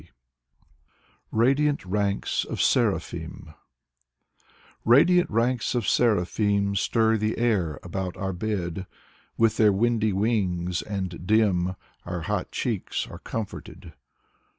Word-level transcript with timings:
Valery 0.01 0.15
Brusov 0.15 0.65
83" 0.65 0.67
RADIANT 1.37 1.85
RANKS 1.85 2.45
OF 2.45 2.59
SERAPHIM" 2.59 3.53
Radiant 4.95 5.29
ranks 5.29 5.75
of 5.75 5.87
seraphim 5.87 6.75
Stir 6.75 7.17
the 7.17 7.37
air 7.37 7.79
about 7.83 8.17
our 8.17 8.33
bed. 8.33 8.87
With 9.37 9.57
their 9.57 9.71
windy 9.71 10.11
wings 10.11 10.81
and 10.81 11.27
dim 11.27 11.75
Our 12.03 12.21
hot 12.21 12.49
cheeks 12.51 13.07
are 13.09 13.19
comforted. 13.19 13.93